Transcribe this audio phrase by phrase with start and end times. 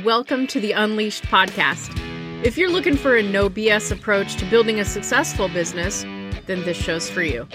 [0.00, 1.92] Welcome to the Unleashed podcast.
[2.42, 6.00] If you're looking for a no BS approach to building a successful business,
[6.46, 7.46] then this show's for you.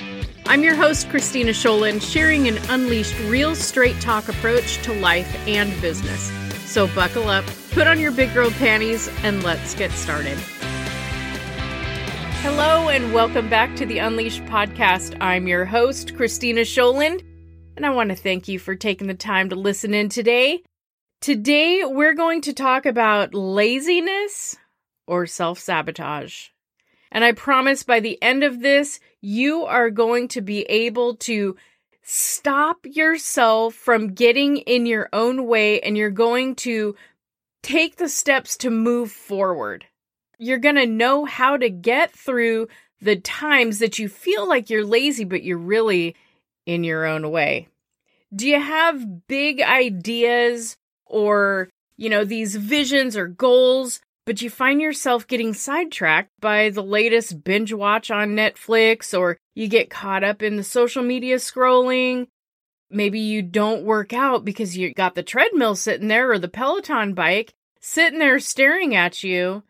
[0.45, 5.81] I'm your host, Kristina Sjolund, sharing an unleashed, real straight talk approach to life and
[5.81, 6.31] business.
[6.71, 10.37] So buckle up, put on your big girl panties, and let's get started.
[12.43, 15.17] Hello, and welcome back to the Unleashed podcast.
[15.19, 17.23] I'm your host, Kristina Sjolund,
[17.75, 20.61] and I want to thank you for taking the time to listen in today.
[21.19, 24.55] Today, we're going to talk about laziness
[25.07, 26.49] or self sabotage.
[27.11, 31.57] And I promise by the end of this, you are going to be able to
[32.03, 36.95] stop yourself from getting in your own way and you're going to
[37.63, 39.85] take the steps to move forward.
[40.37, 42.67] You're going to know how to get through
[43.01, 46.15] the times that you feel like you're lazy, but you're really
[46.65, 47.67] in your own way.
[48.33, 50.77] Do you have big ideas
[51.09, 56.83] or, you know, these visions or goals, but you find yourself getting sidetracked by the
[56.83, 62.27] latest binge watch on Netflix or you get caught up in the social media scrolling?
[62.89, 67.13] Maybe you don't work out because you got the treadmill sitting there or the Peloton
[67.13, 69.63] bike sitting there staring at you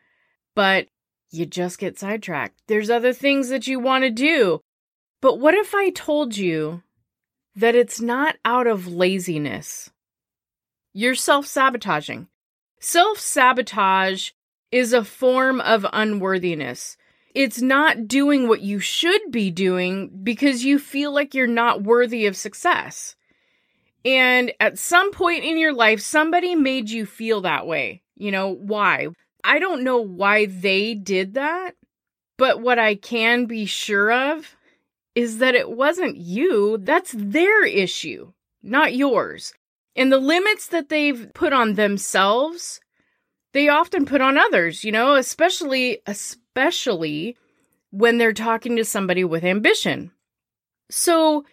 [0.58, 0.88] but
[1.30, 2.59] you just get sidetracked.
[2.65, 4.61] There's other things that you want to do.
[5.21, 6.81] But what if I told you
[7.55, 9.91] that it's not out of laziness?
[10.93, 12.27] You're self sabotaging.
[12.80, 14.31] Self sabotage
[14.71, 16.97] is a form of unworthiness.
[17.33, 22.25] It's not doing what you should be doing because you feel like you're not worthy
[22.25, 23.15] of success.
[24.03, 28.02] And at some point in your life, somebody made you feel that way.
[28.15, 29.09] You know, why?
[29.43, 31.75] I don't know why they did that,
[32.38, 34.55] but what I can be sure of
[35.13, 36.77] is that it wasn't you.
[36.80, 39.53] That's their issue, not yours.
[39.97, 42.79] And the limits that they've put on themselves,
[43.53, 47.35] they often put on others, you know, especially, especially
[47.89, 50.11] when they're talking to somebody with ambition.
[50.91, 51.45] So,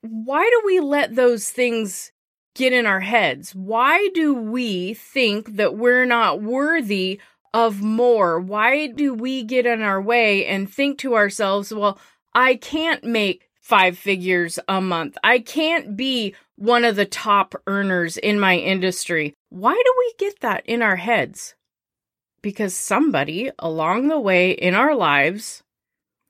[0.00, 2.12] why do we let those things
[2.54, 3.52] get in our heads?
[3.52, 7.20] Why do we think that we're not worthy
[7.52, 8.38] of more?
[8.38, 11.98] Why do we get in our way and think to ourselves, well,
[12.32, 15.18] I can't make five figures a month.
[15.22, 19.34] I can't be one of the top earners in my industry.
[19.50, 21.54] Why do we get that in our heads?
[22.40, 25.62] Because somebody along the way in our lives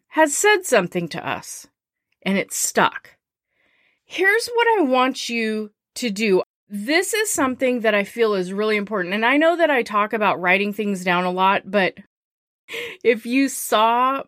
[0.08, 1.68] has said something to us
[2.22, 3.16] and it's stuck.
[4.04, 6.42] Here's what I want you to do.
[6.68, 9.14] This is something that I feel is really important.
[9.14, 11.94] And I know that I talk about writing things down a lot, but
[13.04, 14.24] if you saw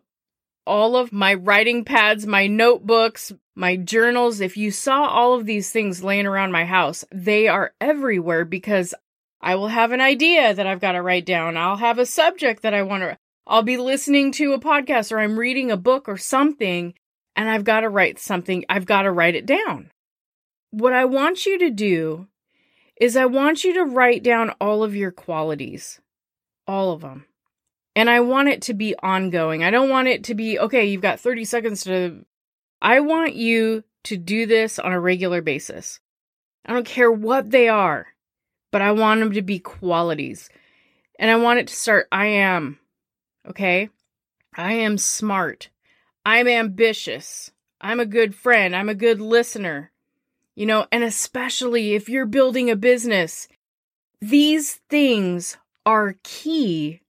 [0.71, 5.71] all of my writing pads, my notebooks, my journals, if you saw all of these
[5.71, 8.93] things laying around my house, they are everywhere because
[9.41, 11.57] I will have an idea that I've got to write down.
[11.57, 15.19] I'll have a subject that I want to, I'll be listening to a podcast or
[15.19, 16.93] I'm reading a book or something
[17.35, 18.65] and I've got to write something.
[18.69, 19.91] I've got to write it down
[20.71, 22.27] what I want you to do
[22.99, 25.99] is I want you to write down all of your qualities,
[26.65, 27.25] all of them.
[27.95, 29.63] And I want it to be ongoing.
[29.63, 32.25] I don't want it to be, okay, you've got 30 seconds to.
[32.81, 35.99] I want you to do this on a regular basis.
[36.65, 38.07] I don't care what they are,
[38.71, 40.49] but I want them to be qualities.
[41.19, 42.79] And I want it to start I am,
[43.47, 43.89] okay?
[44.55, 45.69] I am smart.
[46.25, 47.51] I'm ambitious.
[47.79, 48.75] I'm a good friend.
[48.75, 49.91] I'm a good listener.
[50.55, 53.47] You know, and especially if you're building a business,
[54.19, 57.01] these things are key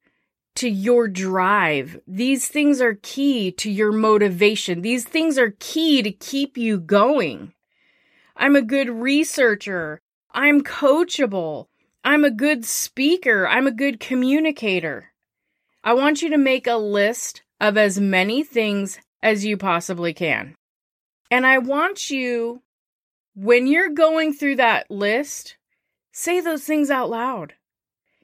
[0.57, 2.01] to your drive.
[2.07, 4.83] These things are key to your motivation.
[4.83, 7.53] These things are key to keep you going.
[8.37, 10.01] I'm a good researcher.
[10.33, 11.67] I'm coachable.
[12.05, 13.47] I'm a good speaker.
[13.47, 15.13] I'm a good communicator.
[15.85, 20.55] I want you to make a list of as many things as you possibly can.
[21.31, 22.63] And I want you
[23.35, 25.57] when you're going through that list,
[26.13, 27.55] say those things out loud.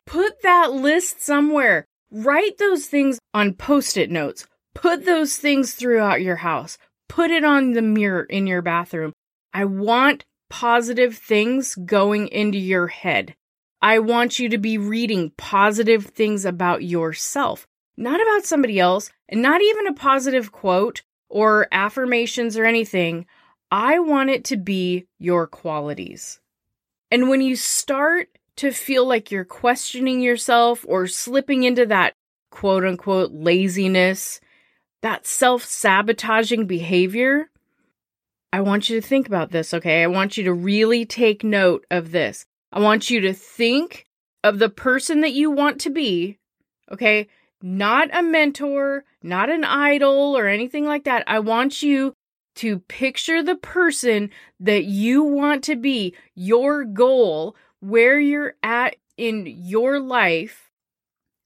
[0.04, 1.86] Put that list somewhere.
[2.10, 4.46] Write those things on post it notes.
[4.74, 6.78] Put those things throughout your house.
[7.08, 9.12] Put it on the mirror in your bathroom.
[9.52, 13.34] I want positive things going into your head.
[13.82, 17.66] I want you to be reading positive things about yourself,
[17.96, 23.26] not about somebody else, and not even a positive quote or affirmations or anything.
[23.70, 26.40] I want it to be your qualities.
[27.10, 28.28] And when you start
[28.58, 32.14] to feel like you're questioning yourself or slipping into that
[32.50, 34.40] quote unquote laziness,
[35.02, 37.50] that self sabotaging behavior,
[38.52, 40.02] I want you to think about this, okay?
[40.02, 42.44] I want you to really take note of this.
[42.72, 44.06] I want you to think
[44.42, 46.38] of the person that you want to be,
[46.90, 47.28] okay?
[47.60, 51.24] Not a mentor, not an idol or anything like that.
[51.26, 52.14] I want you
[52.56, 59.46] to picture the person that you want to be, your goal, where you're at in
[59.46, 60.70] your life,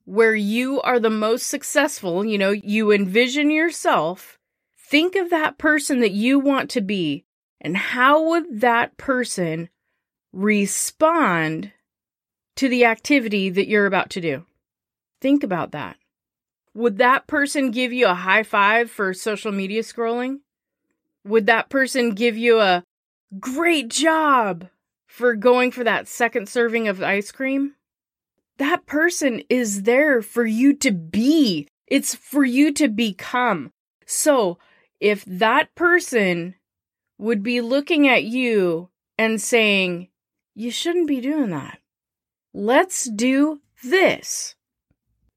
[0.04, 2.24] where you are the most successful.
[2.24, 4.38] You know, you envision yourself.
[4.78, 7.24] Think of that person that you want to be,
[7.60, 9.70] and how would that person
[10.32, 11.72] respond
[12.56, 14.44] to the activity that you're about to do?
[15.20, 15.96] Think about that.
[16.74, 20.40] Would that person give you a high five for social media scrolling?
[21.24, 22.84] Would that person give you a
[23.38, 24.68] great job
[25.12, 27.74] for going for that second serving of ice cream?
[28.56, 31.68] That person is there for you to be.
[31.86, 33.72] It's for you to become.
[34.06, 34.58] So,
[35.00, 36.54] if that person
[37.18, 38.88] would be looking at you
[39.18, 40.08] and saying,
[40.54, 41.78] You shouldn't be doing that.
[42.54, 44.54] Let's do this.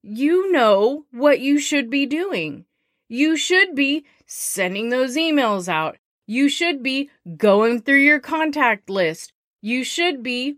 [0.01, 2.63] You know what you should be doing.
[3.10, 5.98] You should be sending those emails out.
[6.25, 9.33] You should be going through your contact list.
[9.65, 10.57] You should be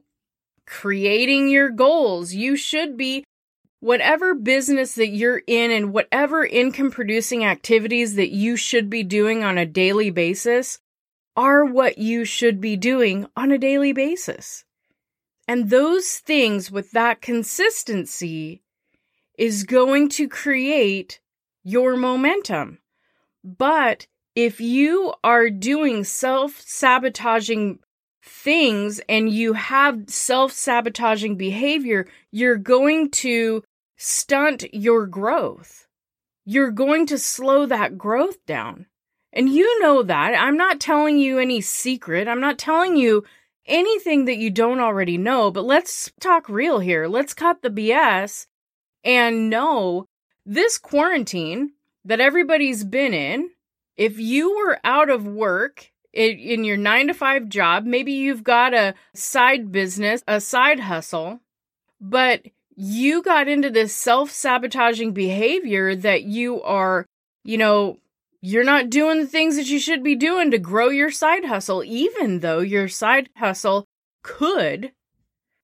[0.65, 2.33] creating your goals.
[2.33, 3.23] You should be
[3.79, 9.45] whatever business that you're in and whatever income producing activities that you should be doing
[9.45, 10.79] on a daily basis
[11.37, 14.65] are what you should be doing on a daily basis.
[15.47, 18.61] And those things with that consistency
[19.37, 21.21] is going to create
[21.63, 22.79] your momentum.
[23.41, 27.79] But if you are doing self sabotaging
[28.27, 33.63] things and you have self sabotaging behavior, you're going to
[33.95, 35.87] stunt your growth.
[36.45, 38.85] You're going to slow that growth down.
[39.33, 40.33] And you know that.
[40.33, 42.27] I'm not telling you any secret.
[42.27, 43.23] I'm not telling you
[43.65, 47.07] anything that you don't already know, but let's talk real here.
[47.07, 48.47] Let's cut the BS
[49.03, 50.05] and know
[50.45, 51.73] this quarantine
[52.05, 53.49] that everybody's been in
[53.97, 58.73] if you were out of work in your nine to five job, maybe you've got
[58.73, 61.39] a side business, a side hustle,
[62.01, 62.41] but
[62.75, 67.05] you got into this self sabotaging behavior that you are,
[67.43, 67.97] you know,
[68.41, 71.83] you're not doing the things that you should be doing to grow your side hustle,
[71.83, 73.85] even though your side hustle
[74.23, 74.91] could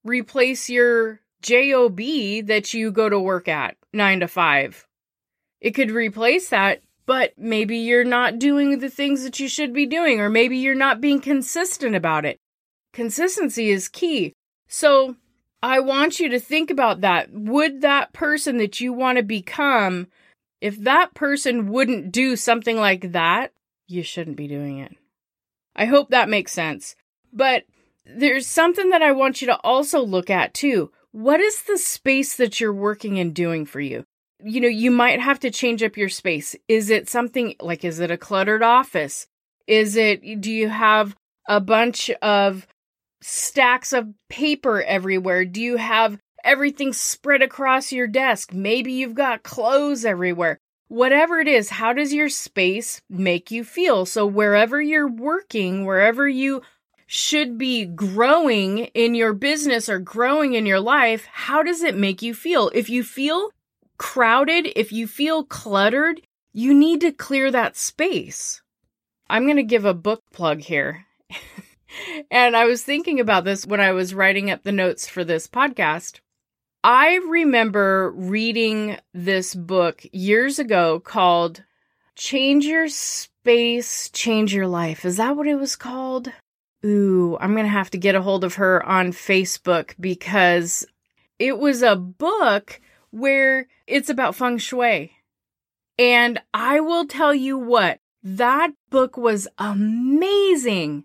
[0.04, 4.88] replace your job that you go to work at nine to five.
[5.60, 9.86] It could replace that but maybe you're not doing the things that you should be
[9.86, 12.38] doing, or maybe you're not being consistent about it.
[12.94, 14.34] Consistency is key.
[14.68, 15.16] So
[15.62, 17.32] I want you to think about that.
[17.32, 20.08] Would that person that you want to become,
[20.62, 23.52] if that person wouldn't do something like that,
[23.88, 24.96] you shouldn't be doing it.
[25.76, 26.96] I hope that makes sense.
[27.32, 27.64] But
[28.06, 30.92] there's something that I want you to also look at too.
[31.12, 34.06] What is the space that you're working and doing for you?
[34.44, 36.56] You know, you might have to change up your space.
[36.68, 39.28] Is it something like, is it a cluttered office?
[39.68, 41.16] Is it, do you have
[41.48, 42.68] a bunch of
[43.22, 45.46] stacks of paper everywhere?
[45.46, 48.54] Do you have everything spread across your desk?
[48.54, 50.60] Maybe you've got clothes everywhere.
[50.90, 54.06] Whatever it is, how does your space make you feel?
[54.06, 56.62] So, wherever you're working, wherever you
[57.08, 62.22] should be growing in your business or growing in your life, how does it make
[62.22, 62.70] you feel?
[62.76, 63.52] If you feel
[63.98, 66.22] crowded, if you feel cluttered,
[66.52, 68.62] you need to clear that space.
[69.30, 71.06] I'm going to give a book plug here.
[72.32, 75.48] and I was thinking about this when I was writing up the notes for this
[75.48, 76.20] podcast.
[76.84, 81.64] I remember reading this book years ago called
[82.16, 85.06] Change Your Space, Change Your Life.
[85.06, 86.32] Is that what it was called?
[86.86, 90.86] Ooh, I'm going to have to get a hold of her on Facebook because
[91.40, 92.82] it was a book
[93.14, 95.12] where it's about feng shui.
[96.00, 101.04] And I will tell you what, that book was amazing.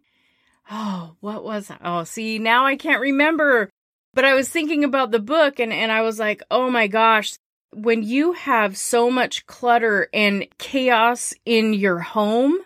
[0.70, 3.68] Oh, what was Oh, see, now I can't remember.
[4.14, 7.34] But I was thinking about the book and, and I was like, oh my gosh,
[7.74, 12.56] when you have so much clutter and chaos in your home,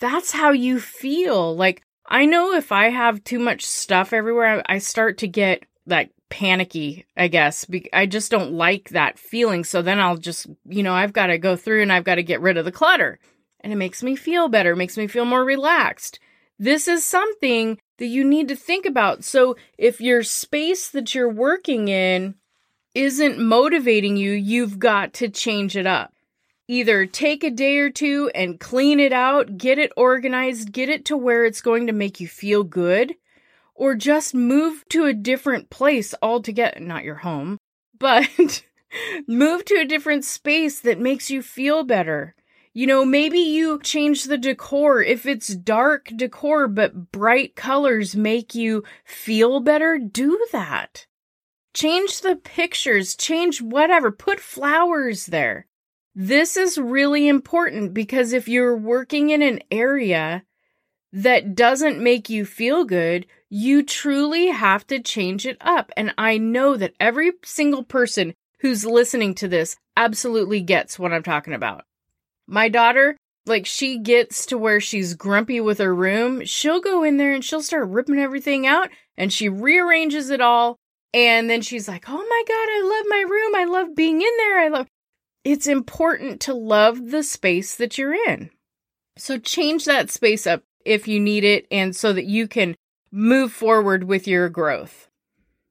[0.00, 1.54] that's how you feel.
[1.54, 6.10] Like, I know if I have too much stuff everywhere, I start to get like
[6.34, 7.64] panicky, I guess.
[7.92, 9.62] I just don't like that feeling.
[9.62, 12.24] So then I'll just, you know, I've got to go through and I've got to
[12.24, 13.20] get rid of the clutter.
[13.60, 16.18] And it makes me feel better, makes me feel more relaxed.
[16.58, 19.22] This is something that you need to think about.
[19.22, 22.34] So if your space that you're working in
[22.96, 26.14] isn't motivating you, you've got to change it up.
[26.66, 31.04] Either take a day or two and clean it out, get it organized, get it
[31.04, 33.14] to where it's going to make you feel good
[33.74, 36.80] or just move to a different place altogether.
[36.80, 37.58] Not your home,
[37.98, 38.64] but
[39.26, 42.34] move to a different space that makes you feel better.
[42.76, 45.00] You know, maybe you change the decor.
[45.00, 51.06] If it's dark decor, but bright colors make you feel better, do that.
[51.72, 55.66] Change the pictures, change whatever, put flowers there.
[56.16, 60.44] This is really important because if you're working in an area
[61.12, 65.92] that doesn't make you feel good, you truly have to change it up.
[65.96, 71.22] And I know that every single person who's listening to this absolutely gets what I'm
[71.22, 71.84] talking about.
[72.48, 76.44] My daughter, like, she gets to where she's grumpy with her room.
[76.44, 80.76] She'll go in there and she'll start ripping everything out and she rearranges it all.
[81.12, 83.54] And then she's like, Oh my God, I love my room.
[83.54, 84.58] I love being in there.
[84.58, 84.88] I love.
[85.44, 88.50] It's important to love the space that you're in.
[89.16, 92.74] So change that space up if you need it and so that you can
[93.14, 95.08] move forward with your growth.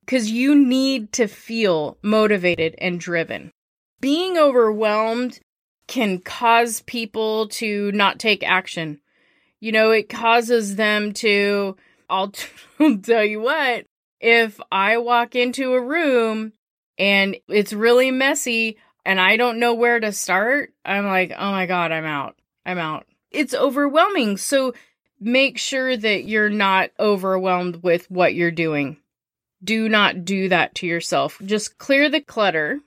[0.05, 3.51] Because you need to feel motivated and driven.
[3.99, 5.39] Being overwhelmed
[5.87, 8.99] can cause people to not take action.
[9.59, 11.75] You know, it causes them to,
[12.09, 12.33] I'll,
[13.01, 13.85] tell you what,
[14.19, 16.53] if I walk into a room
[16.97, 21.65] and it's really messy and I don't know where to start, I'm like, oh my
[21.65, 22.35] God, I'm out.
[22.65, 23.05] I'm out.
[23.31, 24.37] It's overwhelming.
[24.37, 24.73] So
[25.23, 28.97] make sure that you're not overwhelmed with what you're doing.
[29.63, 31.41] Do not do that to yourself.
[31.45, 32.79] Just clear the clutter,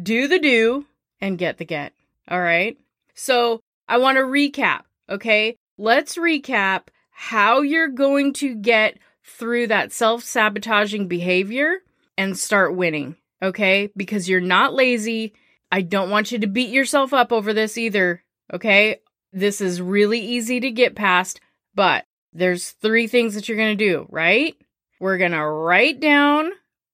[0.00, 0.86] do the do,
[1.20, 1.92] and get the get.
[2.28, 2.76] All right.
[3.14, 4.82] So I want to recap.
[5.08, 5.56] Okay.
[5.78, 11.78] Let's recap how you're going to get through that self sabotaging behavior
[12.18, 13.16] and start winning.
[13.40, 13.90] Okay.
[13.96, 15.34] Because you're not lazy.
[15.70, 18.22] I don't want you to beat yourself up over this either.
[18.52, 18.98] Okay.
[19.32, 21.40] This is really easy to get past,
[21.74, 24.56] but there's three things that you're going to do, right?
[25.00, 26.50] We're going to write down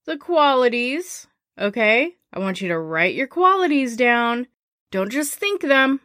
[0.07, 1.27] the qualities.
[1.59, 2.17] Okay.
[2.33, 4.47] I want you to write your qualities down.
[4.91, 6.01] Don't just think them.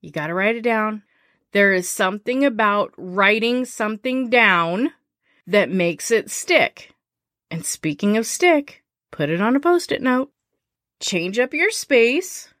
[0.00, 1.02] You got to write it down.
[1.52, 4.92] There is something about writing something down
[5.46, 6.94] that makes it stick.
[7.50, 10.30] And speaking of stick, put it on a post it note.
[11.00, 12.52] Change up your space.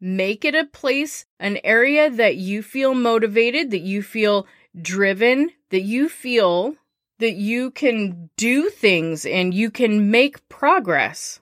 [0.00, 4.46] Make it a place, an area that you feel motivated, that you feel
[4.80, 6.74] driven, that you feel
[7.18, 11.40] that you can do things and you can make progress.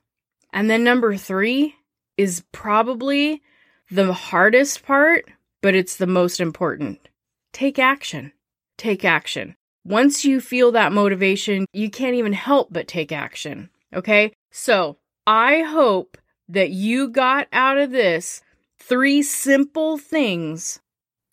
[0.53, 1.75] And then number three
[2.17, 3.43] is probably
[3.91, 5.27] the hardest part,
[5.61, 7.09] but it's the most important.
[7.53, 8.33] Take action.
[8.79, 9.55] Take action.
[9.85, 13.71] Once you feel that motivation, you can't even help but take action.
[13.95, 14.33] Okay.
[14.51, 16.19] So I hope
[16.49, 18.43] that you got out of this
[18.79, 20.81] three simple things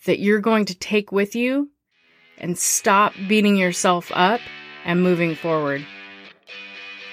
[0.06, 1.70] that you're going to take with you
[2.38, 4.42] and stop beating yourself up
[4.86, 5.86] and moving forward.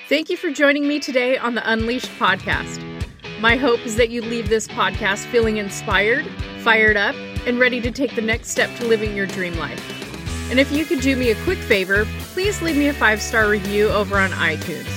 [0.09, 2.85] Thank you for joining me today on the Unleashed podcast.
[3.41, 6.27] My hope is that you leave this podcast feeling inspired,
[6.63, 7.15] fired up,
[7.47, 9.81] and ready to take the next step to living your dream life.
[10.51, 13.49] And if you could do me a quick favor, please leave me a five star
[13.49, 14.89] review over on iTunes.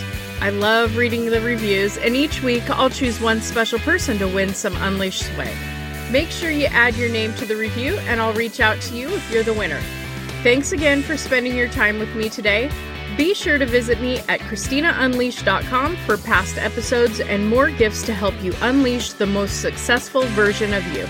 [0.41, 4.53] I love reading the reviews, and each week I'll choose one special person to win
[4.53, 5.55] some Unleashed Sway.
[6.11, 9.07] Make sure you add your name to the review, and I'll reach out to you
[9.09, 9.81] if you're the winner.
[10.43, 12.69] Thanks again for spending your time with me today.
[13.15, 18.33] Be sure to visit me at KristinaUnleashed.com for past episodes and more gifts to help
[18.43, 21.07] you unleash the most successful version of you.